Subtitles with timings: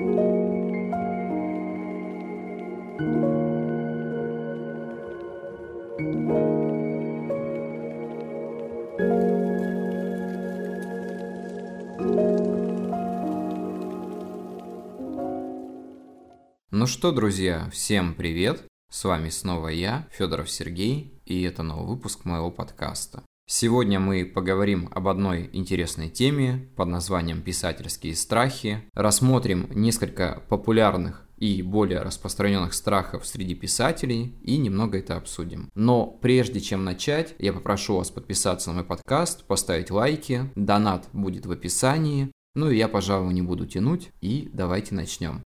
[0.00, 0.06] Ну
[16.86, 18.64] что, друзья, всем привет!
[18.90, 23.22] С вами снова я, Федоров Сергей, и это новый выпуск моего подкаста.
[23.52, 31.60] Сегодня мы поговорим об одной интересной теме под названием «Писательские страхи», рассмотрим несколько популярных и
[31.60, 35.68] более распространенных страхов среди писателей и немного это обсудим.
[35.74, 41.44] Но прежде чем начать, я попрошу вас подписаться на мой подкаст, поставить лайки, донат будет
[41.44, 45.42] в описании, ну и я, пожалуй, не буду тянуть, и давайте начнем.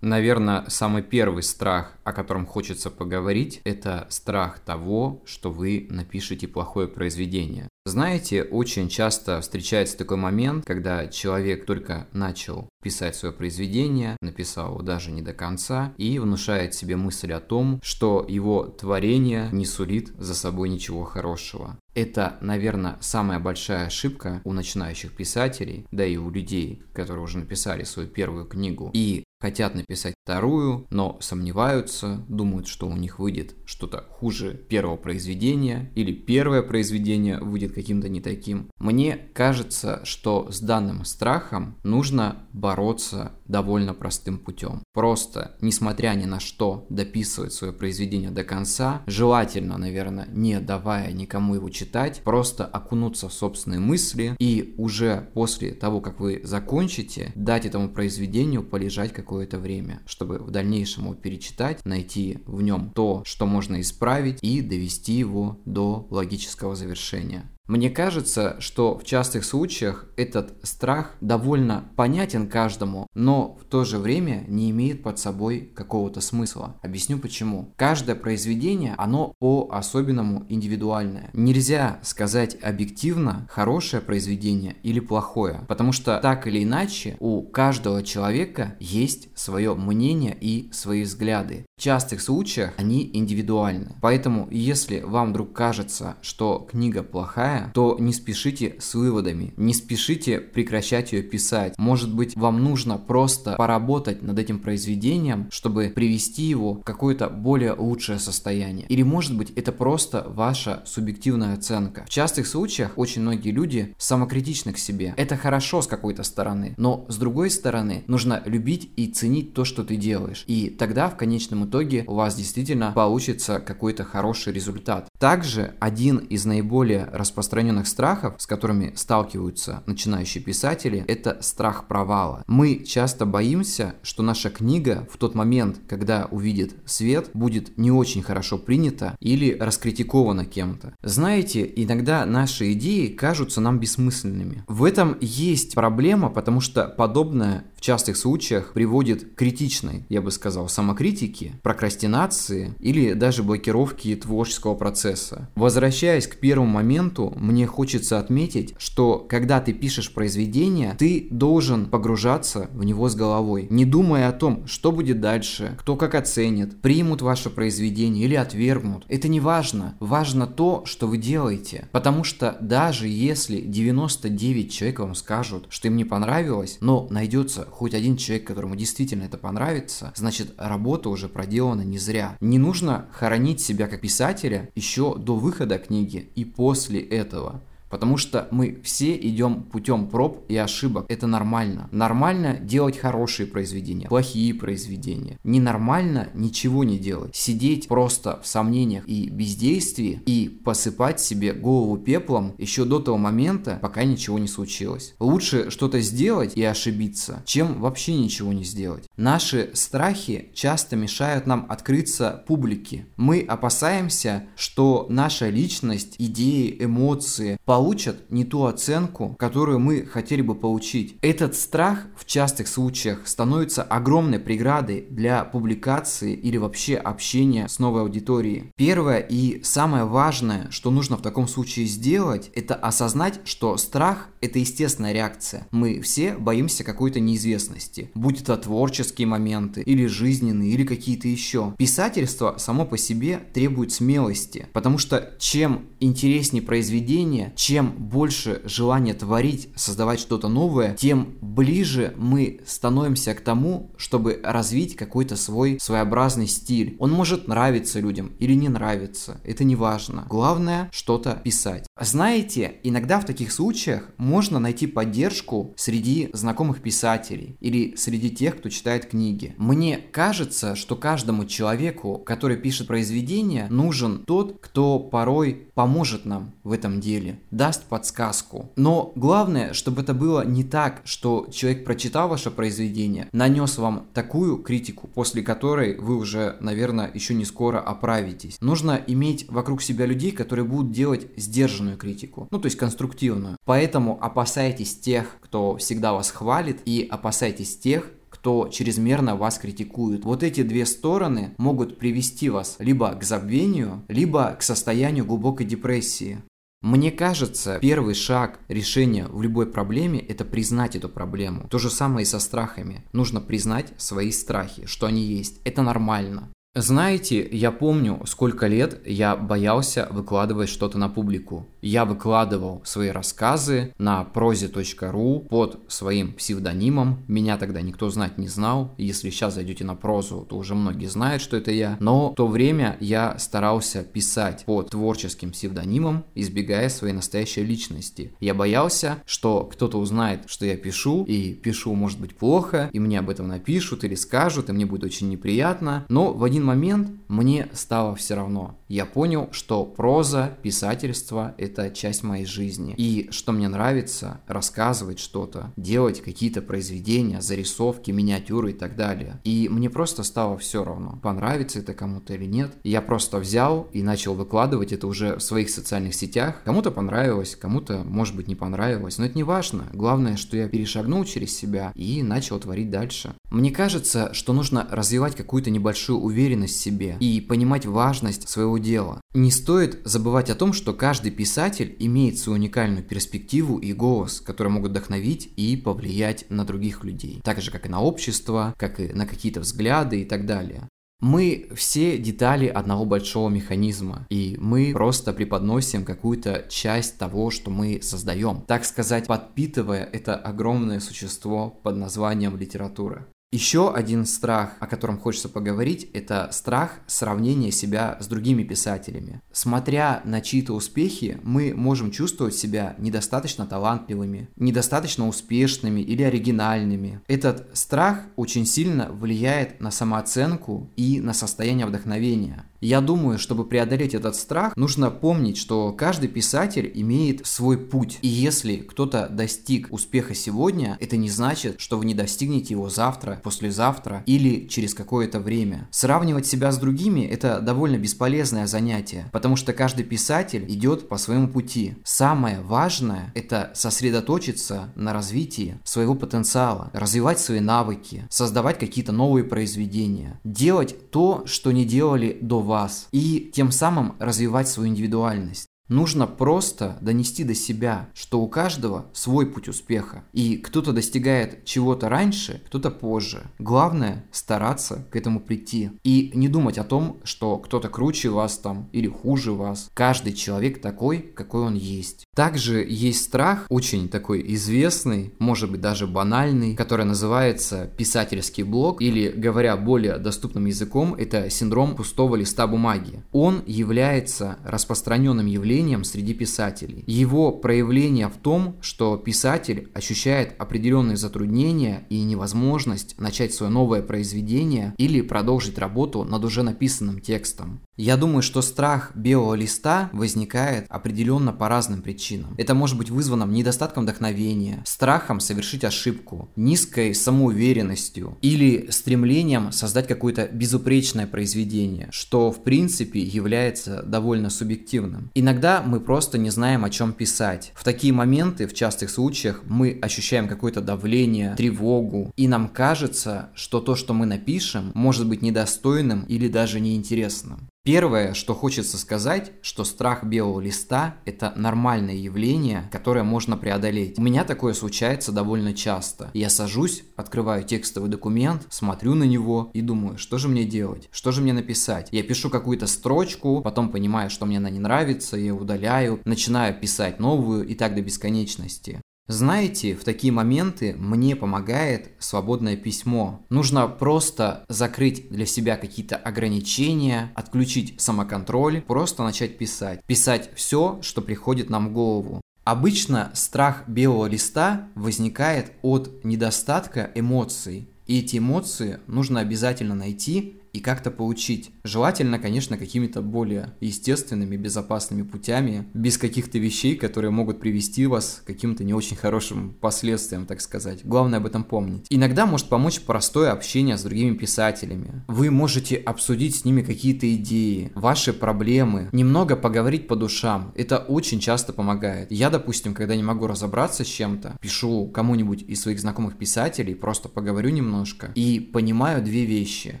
[0.00, 6.86] Наверное, самый первый страх, о котором хочется поговорить, это страх того, что вы напишете плохое
[6.86, 7.68] произведение.
[7.84, 14.82] Знаете, очень часто встречается такой момент, когда человек только начал писать свое произведение, написал его
[14.82, 20.12] даже не до конца, и внушает себе мысль о том, что его творение не сулит
[20.18, 21.78] за собой ничего хорошего.
[21.94, 27.84] Это, наверное, самая большая ошибка у начинающих писателей, да и у людей, которые уже написали
[27.84, 28.90] свою первую книгу.
[28.92, 35.90] И хотят написать вторую, но сомневаются, думают, что у них выйдет что-то хуже первого произведения,
[35.94, 38.70] или первое произведение выйдет каким-то не таким.
[38.78, 44.82] Мне кажется, что с данным страхом нужно бороться довольно простым путем.
[44.92, 51.54] Просто, несмотря ни на что, дописывать свое произведение до конца, желательно, наверное, не давая никому
[51.54, 57.66] его читать, просто окунуться в собственные мысли и уже после того, как вы закончите, дать
[57.66, 63.46] этому произведению полежать какое-то время, чтобы в дальнейшем его перечитать, найти в нем то, что
[63.46, 67.50] можно исправить и довести его до логического завершения.
[67.68, 73.98] Мне кажется, что в частых случаях этот страх довольно понятен каждому, но в то же
[73.98, 76.76] время не имеет под собой какого-то смысла.
[76.82, 77.74] Объясню почему.
[77.76, 81.28] Каждое произведение, оно по-особенному индивидуальное.
[81.34, 88.76] Нельзя сказать объективно хорошее произведение или плохое, потому что так или иначе у каждого человека
[88.80, 91.66] есть свое мнение и свои взгляды.
[91.76, 93.94] В частых случаях они индивидуальны.
[94.00, 99.74] Поэтому если вам вдруг кажется, что книга плохая, плохая, то не спешите с выводами, не
[99.74, 101.74] спешите прекращать ее писать.
[101.78, 107.72] Может быть, вам нужно просто поработать над этим произведением, чтобы привести его в какое-то более
[107.72, 108.86] лучшее состояние.
[108.88, 112.04] Или может быть, это просто ваша субъективная оценка.
[112.06, 115.14] В частых случаях очень многие люди самокритичны к себе.
[115.16, 119.84] Это хорошо с какой-то стороны, но с другой стороны нужно любить и ценить то, что
[119.84, 120.44] ты делаешь.
[120.46, 125.08] И тогда в конечном итоге у вас действительно получится какой-то хороший результат.
[125.18, 132.44] Также один из наиболее распространенных распространенных страхов, с которыми сталкиваются начинающие писатели, это страх провала.
[132.46, 138.22] Мы часто боимся, что наша книга в тот момент, когда увидит свет, будет не очень
[138.22, 140.92] хорошо принята или раскритикована кем-то.
[141.02, 144.64] Знаете, иногда наши идеи кажутся нам бессмысленными.
[144.68, 150.30] В этом есть проблема, потому что подобное в частых случаях приводит к критичной, я бы
[150.32, 155.48] сказал, самокритике, прокрастинации или даже блокировке творческого процесса.
[155.54, 162.68] Возвращаясь к первому моменту, мне хочется отметить, что когда ты пишешь произведение, ты должен погружаться
[162.72, 167.22] в него с головой, не думая о том, что будет дальше, кто как оценит, примут
[167.22, 169.04] ваше произведение или отвергнут.
[169.08, 169.96] Это не важно.
[170.00, 171.88] Важно то, что вы делаете.
[171.92, 177.94] Потому что даже если 99 человек вам скажут, что им не понравилось, но найдется хоть
[177.94, 182.36] один человек, которому действительно это понравится, значит работа уже проделана не зря.
[182.40, 187.60] Не нужно хоронить себя как писателя еще до выхода книги и после этого этого.
[187.90, 191.06] Потому что мы все идем путем проб и ошибок.
[191.08, 191.88] Это нормально.
[191.92, 195.38] Нормально делать хорошие произведения, плохие произведения.
[195.44, 197.34] Ненормально ничего не делать.
[197.34, 203.78] Сидеть просто в сомнениях и бездействии и посыпать себе голову пеплом еще до того момента,
[203.80, 205.14] пока ничего не случилось.
[205.18, 209.04] Лучше что-то сделать и ошибиться, чем вообще ничего не сделать.
[209.16, 213.06] Наши страхи часто мешают нам открыться публике.
[213.16, 220.56] Мы опасаемся, что наша личность, идеи, эмоции, получат не ту оценку, которую мы хотели бы
[220.56, 221.16] получить.
[221.22, 228.00] Этот страх в частых случаях становится огромной преградой для публикации или вообще общения с новой
[228.00, 228.72] аудиторией.
[228.74, 234.58] Первое и самое важное, что нужно в таком случае сделать, это осознать, что страх– это
[234.58, 235.68] естественная реакция.
[235.70, 241.76] Мы все боимся какой-то неизвестности, будь это творческие моменты, или жизненные, или какие-то еще.
[241.78, 249.68] Писательство само по себе требует смелости, потому что чем интереснее произведение, чем больше желания творить,
[249.76, 256.96] создавать что-то новое, тем ближе мы становимся к тому, чтобы развить какой-то свой своеобразный стиль.
[256.98, 260.24] Он может нравиться людям или не нравиться, это не важно.
[260.30, 261.86] Главное что-то писать.
[262.00, 268.70] Знаете, иногда в таких случаях можно найти поддержку среди знакомых писателей или среди тех, кто
[268.70, 269.54] читает книги.
[269.58, 276.72] Мне кажется, что каждому человеку, который пишет произведение, нужен тот, кто порой поможет нам в
[276.72, 278.70] этом деле, даст подсказку.
[278.76, 284.58] Но главное, чтобы это было не так, что человек прочитал ваше произведение, нанес вам такую
[284.62, 288.56] критику, после которой вы уже, наверное, еще не скоро оправитесь.
[288.62, 293.58] Нужно иметь вокруг себя людей, которые будут делать сдержанную критику, ну то есть конструктивную.
[293.66, 300.24] Поэтому опасайтесь тех, кто всегда вас хвалит, и опасайтесь тех, кто чрезмерно вас критикует.
[300.24, 306.38] Вот эти две стороны могут привести вас либо к забвению, либо к состоянию глубокой депрессии.
[306.80, 311.66] Мне кажется, первый шаг решения в любой проблеме– это признать эту проблему.
[311.68, 313.04] То же самое и со страхами.
[313.12, 315.60] Нужно признать свои страхи, что они есть.
[315.64, 316.52] Это нормально.
[316.76, 321.66] Знаете, я помню, сколько лет я боялся выкладывать что-то на публику.
[321.80, 327.22] Я выкладывал свои рассказы на прозе.ру под своим псевдонимом.
[327.28, 328.94] Меня тогда никто знать не знал.
[328.98, 331.96] Если сейчас зайдете на прозу, то уже многие знают, что это я.
[332.00, 338.32] Но в то время я старался писать под творческим псевдонимом, избегая своей настоящей личности.
[338.40, 343.18] Я боялся, что кто-то узнает, что я пишу, и пишу, может быть, плохо, и мне
[343.18, 346.04] об этом напишут или скажут, и мне будет очень неприятно.
[346.08, 348.78] Но в один момент мне стало все равно.
[348.88, 352.94] Я понял, что проза, писательство– это часть моей жизни.
[352.96, 359.40] И что мне нравится, рассказывать что-то, делать какие-то произведения, зарисовки, миниатюры и так далее.
[359.44, 362.72] И мне просто стало все равно, понравится это кому-то или нет.
[362.84, 366.62] Я просто взял и начал выкладывать это уже в своих социальных сетях.
[366.64, 369.84] Кому-то понравилось, кому-то, может быть, не понравилось, но это не важно.
[369.92, 373.34] Главное, что я перешагнул через себя и начал творить дальше.
[373.50, 379.20] Мне кажется, что нужно развивать какую-то небольшую уверенность в себе и понимать важность своего дела.
[379.34, 381.57] Не стоит забывать о том, что каждый писатель
[381.98, 387.60] имеет свою уникальную перспективу и голос, которые могут вдохновить и повлиять на других людей, так
[387.60, 390.88] же как и на общество, как и на какие-то взгляды и так далее.
[391.20, 397.98] Мы все детали одного большого механизма, и мы просто преподносим какую-то часть того, что мы
[398.02, 403.26] создаем, так сказать, подпитывая это огромное существо под названием литература.
[403.50, 409.40] Еще один страх, о котором хочется поговорить, это страх сравнения себя с другими писателями.
[409.52, 417.22] Смотря на чьи-то успехи, мы можем чувствовать себя недостаточно талантливыми, недостаточно успешными или оригинальными.
[417.26, 422.66] Этот страх очень сильно влияет на самооценку и на состояние вдохновения.
[422.80, 428.18] Я думаю, чтобы преодолеть этот страх, нужно помнить, что каждый писатель имеет свой путь.
[428.22, 433.40] И если кто-то достиг успеха сегодня, это не значит, что вы не достигнете его завтра,
[433.42, 435.88] послезавтра или через какое-то время.
[435.90, 441.48] Сравнивать себя с другими– это довольно бесполезное занятие, потому что каждый писатель идет по своему
[441.48, 441.96] пути.
[442.04, 450.38] Самое важное– это сосредоточиться на развитии своего потенциала, развивать свои навыки, создавать какие-то новые произведения,
[450.44, 455.66] делать то, что не делали до вас и тем самым развивать свою индивидуальность.
[455.88, 460.24] Нужно просто донести до себя, что у каждого свой путь успеха.
[460.34, 463.50] И кто-то достигает чего-то раньше, кто-то позже.
[463.58, 465.90] Главное стараться к этому прийти.
[466.04, 469.88] И не думать о том, что кто-то круче вас там или хуже вас.
[469.94, 472.26] Каждый человек такой, какой он есть.
[472.38, 479.28] Также есть страх, очень такой известный, может быть даже банальный, который называется писательский блок, или,
[479.28, 483.24] говоря более доступным языком, это синдром пустого листа бумаги.
[483.32, 487.02] Он является распространенным явлением среди писателей.
[487.08, 494.94] Его проявление в том, что писатель ощущает определенные затруднения и невозможность начать свое новое произведение
[494.96, 497.80] или продолжить работу над уже написанным текстом.
[497.96, 502.27] Я думаю, что страх белого листа возникает определенно по разным причинам.
[502.56, 510.48] Это может быть вызвано недостатком вдохновения, страхом совершить ошибку, низкой самоуверенностью или стремлением создать какое-то
[510.52, 515.30] безупречное произведение, что в принципе является довольно субъективным.
[515.34, 517.72] Иногда мы просто не знаем, о чем писать.
[517.74, 523.80] В такие моменты, в частых случаях, мы ощущаем какое-то давление, тревогу, и нам кажется, что
[523.80, 527.68] то, что мы напишем, может быть недостойным или даже неинтересным.
[527.88, 534.18] Первое, что хочется сказать, что страх белого листа– это нормальное явление, которое можно преодолеть.
[534.18, 536.30] У меня такое случается довольно часто.
[536.34, 541.32] Я сажусь, открываю текстовый документ, смотрю на него и думаю, что же мне делать, что
[541.32, 542.08] же мне написать.
[542.12, 547.18] Я пишу какую-то строчку, потом понимаю, что мне она не нравится, я удаляю, начинаю писать
[547.18, 549.00] новую и так до бесконечности.
[549.28, 553.44] Знаете, в такие моменты мне помогает свободное письмо.
[553.50, 560.02] Нужно просто закрыть для себя какие-то ограничения, отключить самоконтроль, просто начать писать.
[560.06, 562.40] Писать все, что приходит нам в голову.
[562.64, 567.90] Обычно страх белого листа возникает от недостатка эмоций.
[568.06, 571.70] И эти эмоции нужно обязательно найти и как-то получить.
[571.84, 578.46] Желательно, конечно, какими-то более естественными, безопасными путями, без каких-то вещей, которые могут привести вас к
[578.46, 581.00] каким-то не очень хорошим последствиям, так сказать.
[581.04, 582.06] Главное об этом помнить.
[582.10, 585.22] Иногда может помочь простое общение с другими писателями.
[585.28, 590.72] Вы можете обсудить с ними какие-то идеи, ваши проблемы, немного поговорить по душам.
[590.74, 592.30] Это очень часто помогает.
[592.30, 597.28] Я, допустим, когда не могу разобраться с чем-то, пишу кому-нибудь из своих знакомых писателей, просто
[597.28, 600.00] поговорю немножко и понимаю две вещи.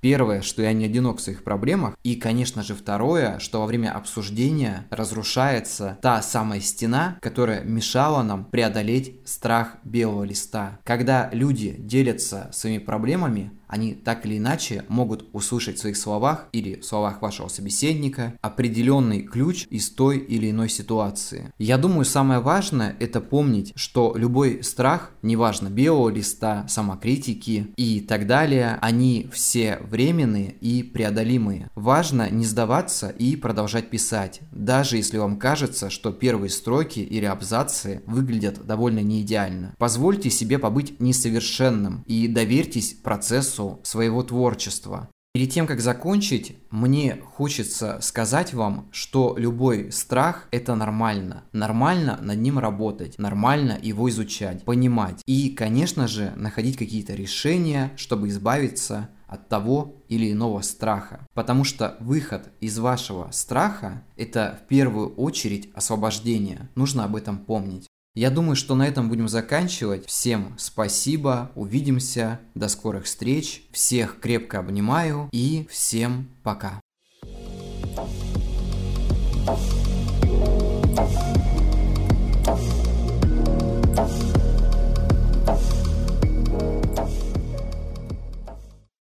[0.00, 1.96] Первое, что я не одинок в своих проблемах.
[2.02, 8.44] И, конечно же, второе, что во время обсуждения разрушается та самая стена, которая мешала нам
[8.44, 10.78] преодолеть страх белого листа.
[10.84, 16.78] Когда люди делятся своими проблемами, они так или иначе могут услышать в своих словах или
[16.78, 21.54] в словах вашего собеседника определенный ключ из той или иной ситуации.
[21.56, 28.26] Я думаю, самое важное это помнить, что любой страх, неважно белого листа, самокритики и так
[28.26, 31.70] далее, они все временные и преодолимые.
[31.74, 38.02] Важно не сдаваться и продолжать писать, даже если вам кажется, что первые строки или абзацы
[38.04, 39.74] выглядят довольно неидеально.
[39.78, 45.08] Позвольте себе побыть несовершенным и доверьтесь процессу процессу своего творчества.
[45.34, 51.44] Перед тем, как закончить, мне хочется сказать вам, что любой страх– это нормально.
[51.52, 55.22] Нормально над ним работать, нормально его изучать, понимать.
[55.24, 61.26] И, конечно же, находить какие-то решения, чтобы избавиться от того или иного страха.
[61.32, 66.68] Потому что выход из вашего страха– это в первую очередь освобождение.
[66.74, 67.86] Нужно об этом помнить.
[68.14, 70.06] Я думаю, что на этом будем заканчивать.
[70.06, 76.80] Всем спасибо, увидимся, до скорых встреч, всех крепко обнимаю и всем пока.